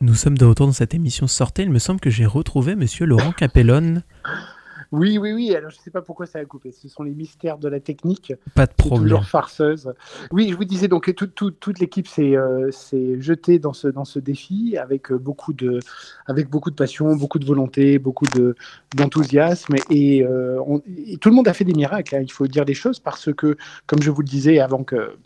[0.00, 1.64] Nous sommes de retour dans cette émission Sortez.
[1.64, 4.04] Il me semble que j'ai retrouvé monsieur Laurent Capellone.
[4.92, 5.54] Oui, oui, oui.
[5.56, 6.70] Alors, je ne sais pas pourquoi ça a coupé.
[6.70, 8.32] Ce sont les mystères de la technique.
[8.54, 9.08] Pas de problème.
[9.08, 9.92] Toujours farceuse.
[10.30, 14.78] Oui, je vous disais donc toute l'équipe euh, s'est jetée dans ce, dans ce défi
[14.78, 15.80] avec euh, beaucoup de,
[16.26, 18.26] avec beaucoup de passion, beaucoup de volonté, beaucoup
[18.94, 19.74] d'enthousiasme.
[19.90, 20.60] et, euh,
[21.20, 22.14] tout le monde a fait des miracles.
[22.14, 22.20] Hein.
[22.22, 23.56] il faut dire les choses parce que,
[23.86, 25.16] comme je vous le disais avant que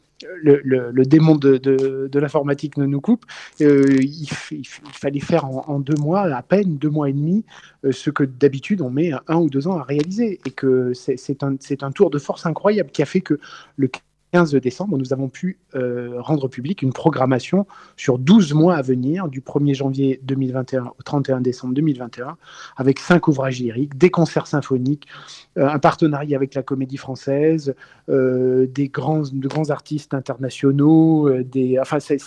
[0.42, 3.24] le, démon de, l'informatique ne nous coupe.
[3.60, 7.44] Euh, il, fallait faire en, deux mois, à peine deux mois et demi,
[7.84, 10.40] euh, ce que d'habitude on met un ou deux ans à réaliser.
[10.46, 13.38] Et que c'est un, un tour de force incroyable qui a fait que
[13.76, 13.88] le
[14.32, 17.66] 15 décembre, nous avons pu euh, rendre public une programmation
[17.96, 22.38] sur 12 mois à venir, du 1er janvier 2021 au 31 décembre 2021,
[22.78, 25.06] avec cinq ouvrages lyriques, des concerts symphoniques,
[25.58, 27.74] euh, un partenariat avec la Comédie Française,
[28.08, 31.30] euh, des grands, de grands artistes internationaux.
[31.42, 32.18] des, enfin, c'est,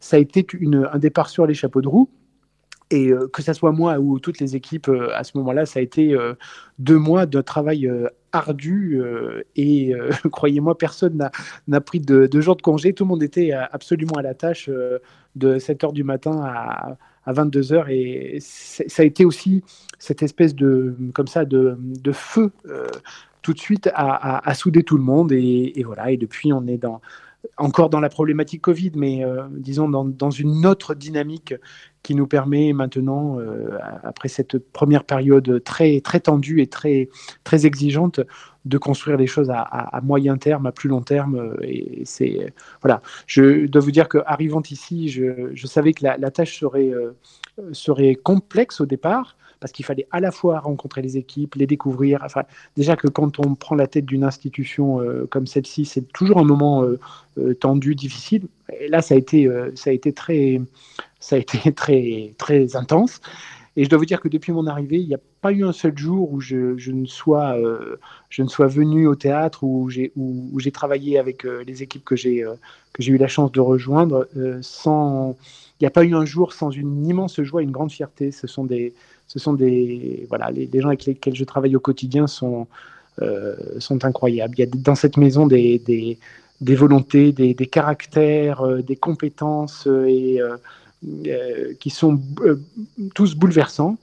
[0.00, 2.10] ça a été une, un départ sur les chapeaux de roue.
[2.90, 6.16] Et que ce soit moi ou toutes les équipes à ce moment-là, ça a été
[6.78, 7.90] deux mois de travail
[8.36, 11.30] ardu euh, et euh, croyez-moi, personne
[11.68, 12.92] n'a pris de, de, jour de congé.
[12.92, 14.70] Tout le monde était euh, absolument à la tâche
[15.34, 19.64] de 7 h du matin à, à 22 h et ça a été aussi
[19.98, 22.52] cette espèce de, comme ça, de, de feu
[23.42, 25.32] tout de suite à, à, souder tout le monde.
[25.32, 27.00] Et, et, voilà, et depuis, on est dans,
[27.58, 31.54] encore dans la problématique Covid, mais disons dans, dans, une autre dynamique
[32.06, 33.38] qui nous permet maintenant,
[34.04, 37.08] après cette première période très, très tendue et très,
[37.42, 38.20] très exigeante,
[38.64, 41.56] de construire des choses à, moyen terme, à plus long terme.
[41.62, 43.02] Et c'est voilà.
[43.26, 46.92] Je dois vous dire qu'arrivant ici, je, savais que la, tâche serait,
[47.72, 52.20] serait complexe au départ parce qu'il fallait à la fois rencontrer les équipes, les découvrir.
[52.24, 52.42] Enfin,
[52.76, 56.44] déjà que quand on prend la tête d'une institution euh, comme celle-ci, c'est toujours un
[56.44, 56.98] moment euh,
[57.38, 58.48] euh, tendu, difficile.
[58.88, 60.60] Là, ça a été, ça a été très,
[61.26, 63.20] ça a été très, très intense.
[63.78, 65.72] Et je dois vous dire que depuis mon arrivée, il n'y a pas eu un
[65.72, 67.56] seul jour où je, ne, sois,
[68.30, 72.16] je ne sois venu au théâtre, où j'ai où, j'ai travaillé avec les équipes que
[72.16, 72.42] j'ai
[72.94, 74.26] que j'ai eu la chance de rejoindre,
[74.62, 75.36] sans.
[75.78, 78.30] Il n'y a pas eu un jour sans une immense joie, une grande fierté.
[78.30, 78.94] Ce sont des,
[79.26, 82.66] ce sont des voilà, les, gens avec lesquels je travaille au quotidien sont
[83.22, 84.54] euh, sont incroyables.
[84.58, 86.18] Il y a dans cette maison des, des,
[86.60, 90.38] des volontés, des, des caractères, euh, des compétences euh, et
[91.80, 92.20] qui sont
[93.14, 93.98] tous bouleversants.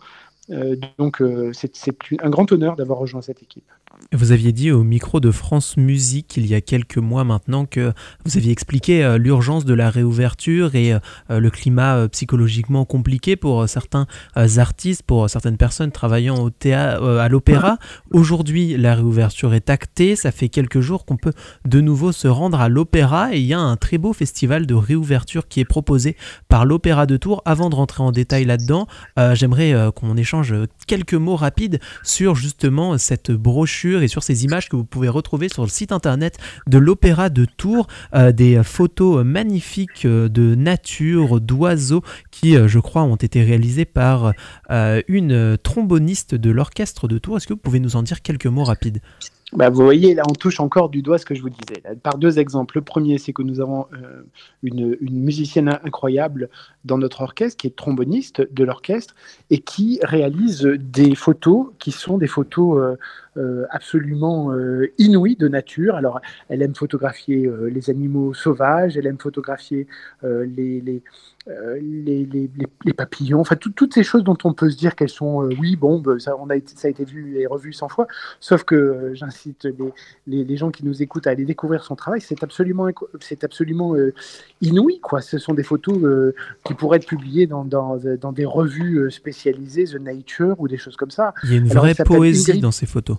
[0.97, 1.21] donc
[1.53, 3.69] c'est un grand honneur d'avoir rejoint cette équipe.
[4.11, 7.93] Vous aviez dit au micro de France Musique il y a quelques mois maintenant que
[8.25, 13.35] vous aviez expliqué euh, l'urgence de la réouverture et euh, le climat euh, psychologiquement compliqué
[13.35, 17.77] pour certains artistes, pour certaines personnes travaillant au théâtre, à l'opéra.
[18.11, 20.15] Aujourd'hui, la réouverture est actée.
[20.15, 21.33] Ça fait quelques jours qu'on peut
[21.65, 24.73] de nouveau se rendre à l'opéra et il y a un très beau festival de
[24.73, 26.15] réouverture qui est proposé
[26.49, 27.41] par l'Opéra de Tours.
[27.45, 28.87] Avant de rentrer en détail là-dedans,
[29.33, 30.53] j'aimerais qu'on échange
[30.87, 35.49] quelques mots rapides sur justement cette brochure et sur ces images que vous pouvez retrouver
[35.49, 41.41] sur le site internet de l'Opéra de Tours, euh, des photos magnifiques euh, de nature,
[41.41, 44.33] d'oiseaux qui, euh, je crois, ont été réalisées par
[45.07, 47.37] une tromboniste de l'orchestre de Tours.
[47.37, 48.99] Est-ce que vous pouvez nous en dire quelques mots rapides?
[49.53, 51.83] Bah, vous voyez, là, on touche encore du doigt ce que je vous disais.
[52.01, 52.77] par deux exemples.
[52.77, 53.85] Le premier, c'est que nous avons
[54.63, 56.49] une, musicienne incroyable
[56.85, 59.13] dans notre orchestre, qui est tromboniste de l'orchestre,
[59.51, 62.97] et qui réalise des photos qui sont des photos euh,
[63.69, 65.95] absolument euh, inouïe de nature.
[65.95, 69.87] Alors, elle aime photographier euh, les animaux sauvages, elle aime photographier
[70.23, 71.01] les, les,
[71.81, 72.49] les,
[72.85, 75.99] les, papillons, enfin toutes ces choses dont on peut se dire qu'elles sont, oui, bon,
[75.99, 78.07] bah, ça, on a été, ça a été vu et revu 100 fois,
[78.39, 79.67] sauf que j'incite
[80.27, 82.87] les, gens qui nous écoutent à aller découvrir son travail, c'est absolument,
[83.19, 83.95] c'est absolument
[84.61, 85.21] inouï, quoi.
[85.21, 85.97] Ce sont des photos
[86.63, 90.95] qui pourraient être publiées dans, dans, dans, des revues spécialisées, The Nature ou des choses
[90.95, 91.33] comme ça.
[91.43, 93.17] Il y a une vraie poésie dans ces photos.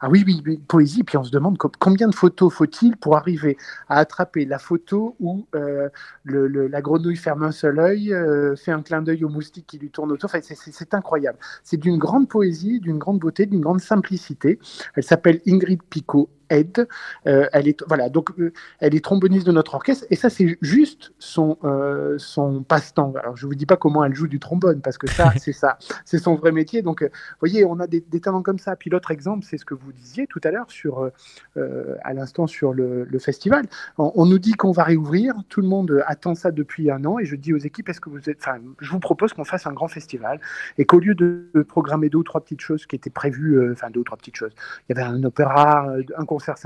[0.00, 3.56] Ah oui, oui, poésie, puis on se demande combien de photos faut-il pour arriver
[3.88, 5.88] à attraper la photo où euh,
[6.24, 9.90] la grenouille ferme un seul œil, euh, fait un clin d'œil au moustique qui lui
[9.90, 10.30] tourne autour.
[10.34, 11.38] Enfin, c'est incroyable.
[11.62, 14.58] C'est d'une grande poésie, d'une grande beauté, d'une grande simplicité.
[14.94, 16.88] Elle s'appelle Ingrid Picot aide.
[17.26, 20.58] Euh, elle est voilà donc euh, elle est tromboniste de notre orchestre et ça c'est
[20.60, 23.14] juste son euh, son passe-temps.
[23.18, 25.78] Alors je vous dis pas comment elle joue du trombone parce que ça c'est ça
[26.04, 26.82] c'est son vrai métier.
[26.82, 27.08] Donc vous
[27.40, 28.76] voyez on a des, talents comme ça.
[28.76, 31.10] Puis l'autre exemple c'est ce que vous disiez tout à l'heure sur
[31.56, 33.66] à l'instant sur le, festival.
[33.96, 35.34] On, nous dit qu'on va réouvrir.
[35.48, 38.10] Tout le monde attend ça depuis un an et je dis aux équipes est-ce que
[38.10, 40.40] vous êtes enfin je vous propose qu'on fasse un grand festival
[40.78, 44.00] et qu'au lieu de programmer deux ou trois petites choses qui étaient prévues enfin deux
[44.00, 44.52] ou trois petites choses
[44.88, 46.56] il y avait un opéra un concert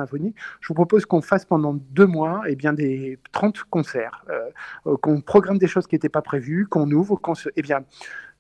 [0.61, 4.51] je vous propose qu'on fasse pendant deux mois eh bien, des 30 concerts, euh,
[4.87, 7.49] euh, qu'on programme des choses qui n'étaient pas prévues, qu'on ouvre, qu'on se...
[7.57, 7.81] Eh bien,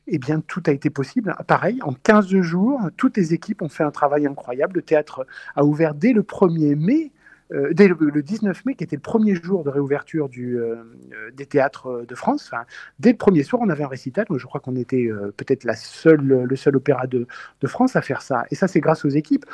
[0.06, 1.36] eh bien, tout a été possible.
[1.46, 4.76] Pareil, en 15 jours, toutes les équipes ont fait un travail incroyable.
[4.76, 7.12] Le théâtre a ouvert dès le 1er mai
[7.52, 11.46] euh, dès le, 19 mai, qui était le premier jour de réouverture euh, euh, des
[11.46, 12.50] théâtres de France,
[12.98, 14.26] dès le premier soir, on avait un récital.
[14.36, 17.26] Je crois qu'on était peut-être le seul opéra de,
[17.64, 18.44] France à faire ça.
[18.50, 19.46] Et ça, c'est grâce aux équipes.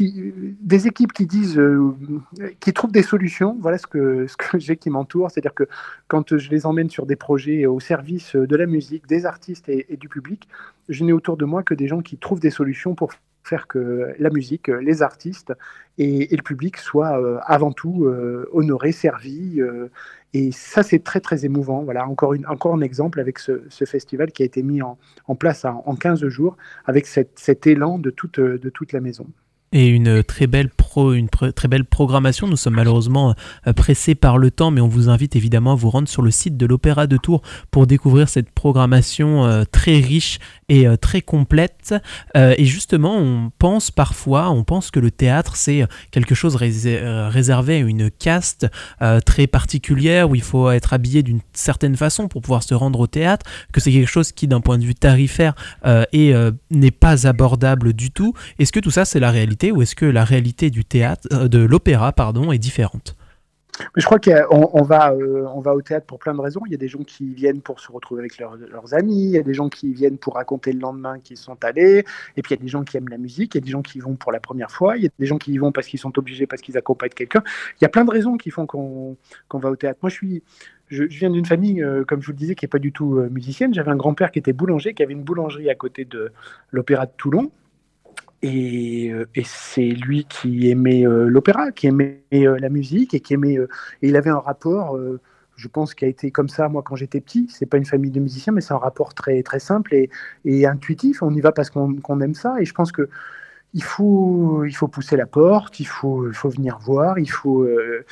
[0.00, 1.60] Des équipes qui disent,
[2.60, 5.30] qui trouvent des solutions, voilà ce que, ce que j'ai qui m'entoure.
[5.30, 5.64] C'est-à-dire que
[6.08, 9.86] quand je les emmène sur des projets au service de la musique, des artistes et,
[9.92, 10.48] et du public,
[10.88, 13.12] je n'ai autour de moi que des gens qui trouvent des solutions pour
[13.48, 15.52] faire que la musique, les artistes
[15.98, 19.60] et, le public soient euh, avant tout euh, honorés, servis.
[19.60, 19.90] Euh,
[20.34, 21.82] et ça, c'est très, très émouvant.
[21.82, 24.98] Voilà, encore, une, encore un exemple avec ce, festival qui a été mis en,
[25.34, 26.56] place en, 15 jours,
[26.86, 29.26] avec cet élan de toute la maison
[29.72, 32.46] et une très belle pro, une très belle programmation.
[32.46, 33.34] Nous sommes malheureusement
[33.66, 36.30] euh, pressés par le temps, mais on vous invite évidemment à vous rendre sur le
[36.30, 41.20] site de l'Opéra de Tours pour découvrir cette programmation euh, très riche et euh, très
[41.20, 41.94] complète.
[42.34, 47.78] et justement, on pense parfois, on pense que le théâtre c'est quelque chose réservé à
[47.78, 48.66] une caste
[49.24, 53.06] très particulière où il faut être habillé d'une certaine façon pour pouvoir se rendre au
[53.06, 58.10] théâtre, que c'est quelque chose qui d'un point de vue tarifaire n'est pas abordable du
[58.10, 58.34] tout.
[58.58, 60.70] Est-ce que tout ça c'est la réalité ou est-ce que la réalité
[61.32, 62.14] euh, de l'opéra,
[62.52, 63.16] est différente?
[63.96, 66.62] Je crois qu'on euh, va au théâtre pour plein de raisons.
[66.66, 69.38] Il y a des gens qui viennent pour se retrouver avec leurs amis, il y
[69.38, 72.04] a des gens qui viennent pour raconter le lendemain qu'ils sont allés,
[72.36, 73.70] et puis il y a des gens qui aiment la musique, il y a des
[73.70, 75.58] gens qui y vont pour la première fois, il y a des gens qui y
[75.58, 77.42] vont parce qu'ils sont obligés, parce qu'ils accompagnent quelqu'un.
[77.80, 79.16] Il y a plein de raisons qui font qu'on
[79.54, 80.00] va au théâtre.
[80.02, 80.10] Moi,
[80.88, 83.20] je viens d'une famille, euh, comme je vous le disais, qui n'est pas du tout
[83.30, 83.74] musicienne.
[83.74, 86.32] J'avais un grand-père qui était boulanger, qui avait une boulangerie à côté de
[86.72, 87.50] l'Opéra de Toulon.
[88.42, 93.54] Et, euh, et c'est lui qui aimait l'opéra, qui aimait la musique et qui aimait.
[93.54, 94.98] et il avait un rapport,
[95.56, 97.48] je pense, qui a été comme ça moi quand j'étais petit.
[97.50, 100.10] C'est pas une famille de musiciens, mais c'est un rapport très très simple et,
[100.44, 101.22] et intuitif.
[101.22, 102.54] On y va parce qu'on aime ça.
[102.60, 103.08] Et je pense que
[103.74, 107.64] il faut, il faut pousser la porte, il faut, faut venir voir, il faut.
[107.64, 108.04] Euh,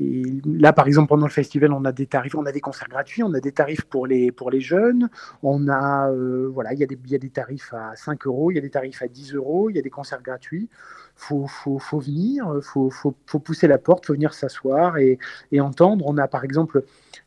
[0.00, 3.22] là, par exemple, pendant le festival, on a des tarifs, on a des concerts gratuits,
[3.22, 5.08] on a des tarifs pour les, pour les jeunes,
[5.42, 8.26] on a, euh, voilà, il y, a des, il y a des tarifs à 5
[8.26, 10.68] euros, il y a des tarifs à 10 euros, il y a des concerts gratuits.
[11.16, 15.18] Faut, faut, faut venir, faut, faut, faut pousser la porte, faut venir s'asseoir et,
[15.52, 16.04] et entendre.
[16.08, 16.82] On a, par exemple,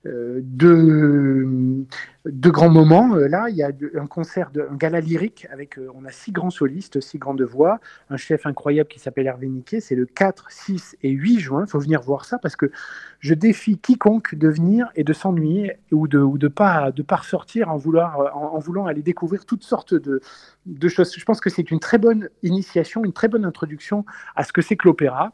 [0.06, 1.86] euh, deux,
[2.32, 3.16] deux, grands moments.
[3.16, 6.12] Euh, là, il y a un concert, de, un gala lyrique avec, euh, on a
[6.12, 9.80] six grands solistes, six grandes voix, un chef incroyable qui s'appelle Hervé Niquet.
[9.80, 11.66] C'est le 4, 6 et 8 juin.
[11.66, 12.72] Il faut venir voir ça parce que
[13.20, 17.18] je défie quiconque de venir et de s'ennuyer ou de ou de pas de pas
[17.18, 20.22] ressortir en vouloir en, voulant aller découvrir toutes sortes de,
[20.66, 21.14] de choses.
[21.16, 24.06] Je pense que c'est une très bonne initiation, une très bonne introduction
[24.36, 25.34] à ce que c'est que l'opéra.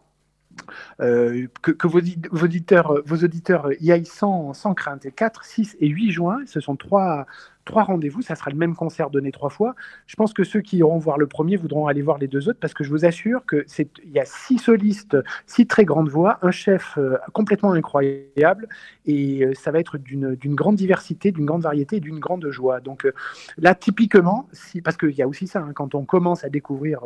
[1.01, 5.07] Euh, que, vos, auditeurs, vos auditeurs y aillent sans, sans crainte.
[5.15, 7.25] 4, 6 et 8 juin, ce sont trois,
[7.65, 9.75] trois rendez-vous, ça sera le même concert donné trois fois.
[10.05, 12.59] Je pense que ceux qui iront voir le premier voudront aller voir les deux autres
[12.59, 16.09] parce que je vous assure que c'est il y a six solistes, six très grandes
[16.09, 18.67] voix, un chef euh, complètement incroyable
[19.05, 22.79] et euh, ça va être d'une grande diversité, d'une grande variété, d'une grande joie.
[22.79, 23.13] Donc euh,
[23.57, 27.01] là, typiquement, si, parce qu'il y a aussi ça, hein, quand on commence à découvrir,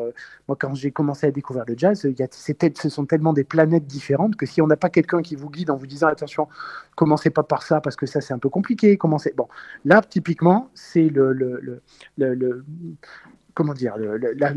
[0.47, 3.85] moi quand j'ai commencé à découvrir le jazz, y a, ce sont tellement des planètes
[3.85, 6.47] différentes que si on n'a pas quelqu'un qui vous guide en vous disant attention,
[6.95, 9.33] commencez pas par ça parce que ça c'est un peu compliqué, commencez.
[9.35, 9.47] Bon,
[9.85, 11.81] là typiquement c'est le, le,
[12.17, 12.65] le,
[13.57, 14.53] comment dire, la,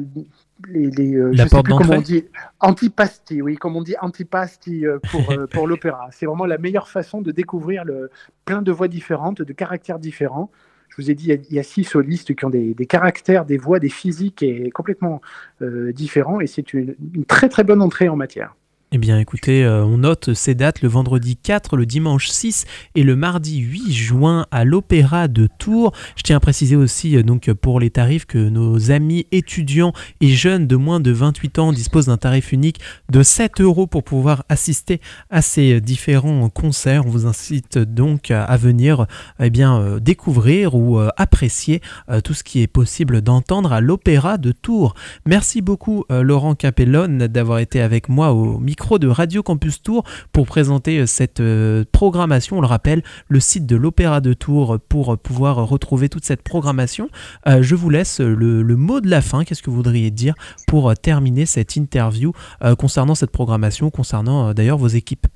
[0.68, 2.26] les, les euh, la porte comment on dit,
[2.60, 6.08] antipasti, oui, comme on dit antipasti euh, pour, euh, pour l'opéra.
[6.12, 8.10] C'est vraiment la meilleure façon de découvrir le,
[8.44, 10.50] plein de voix différentes, de caractères différents.
[10.90, 13.56] Je vous ai dit, il y a, six solistes qui ont des, des, caractères, des
[13.56, 15.22] voix, des physiques et complètement
[15.60, 18.56] différents, et c'est une, une très très bonne entrée en matière.
[18.92, 22.66] Eh bien écoutez, euh, on note ces dates le vendredi 4, le dimanche 6
[22.96, 25.92] et le mardi 8 juin à l'Opéra de Tours.
[26.16, 30.30] Je tiens à préciser aussi euh, donc pour les tarifs que nos amis étudiants et
[30.30, 32.80] jeunes de moins de 28 ans disposent d'un tarif unique
[33.12, 37.06] de 7 euros pour pouvoir assister à ces différents concerts.
[37.06, 39.06] On vous incite donc à venir
[39.38, 41.80] eh bien, euh, découvrir ou apprécier
[42.24, 44.94] tout ce qui est possible d'entendre à l'Opéra de Tours.
[45.26, 50.46] Merci beaucoup Laurent Capellone d'avoir été avec moi au micro de Radio Campus Tour pour
[50.46, 52.58] présenter euh, cette euh, programmation.
[52.58, 57.10] On le rappelle, le site de l'Opéra de Tours pour pouvoir retrouver toute cette programmation.
[57.46, 59.44] Euh, je vous laisse le, mot de la fin.
[59.44, 60.34] Qu'est-ce que vous voudriez dire
[60.66, 62.32] pour terminer cette interview
[62.78, 65.26] concernant cette programmation, concernant d'ailleurs vos équipes?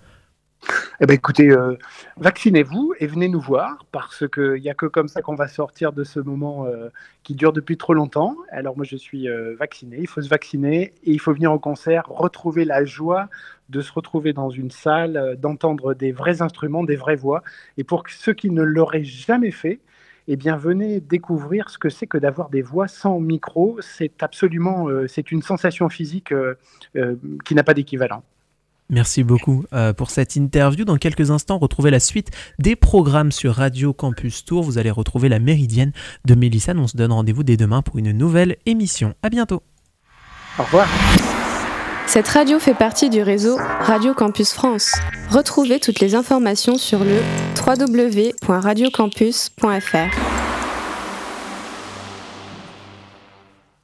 [1.01, 1.77] Eh ben écoutez, euh,
[2.17, 5.93] vaccinez-vous et venez nous voir parce qu'il n'y a que comme ça qu'on va sortir
[5.93, 6.89] de ce moment euh,
[7.23, 8.37] qui dure depuis trop longtemps.
[8.51, 11.59] Alors moi je suis euh, vacciné, il faut se vacciner et il faut venir au
[11.59, 13.29] concert, retrouver la joie
[13.71, 17.43] de se retrouver dans une salle, d'entendre des vrais instruments, des vraies voix.
[17.79, 19.81] Et pour ceux qui ne l'auraient jamais fait,
[20.29, 23.79] eh bien venez découvrir ce que c'est que d'avoir des voix sans micro.
[23.81, 26.33] C'est absolument, c'est une sensation physique
[27.45, 28.23] qui n'a pas d'équivalent.
[28.91, 30.85] Merci beaucoup euh, pour cette interview.
[30.85, 34.63] Dans quelques instants, retrouvez la suite des programmes sur Radio Campus Tour.
[34.63, 35.93] Vous allez retrouver la Méridienne
[36.27, 36.79] de Mélissane.
[36.79, 39.15] On se donne rendez-vous dès demain pour une nouvelle émission.
[39.23, 39.63] À bientôt.
[40.59, 40.87] Au revoir.
[42.07, 44.93] Cette radio fait partie du réseau Radio Campus France.
[45.31, 47.23] Retrouvez toutes les informations sur le
[47.67, 50.44] www.radiocampus.fr.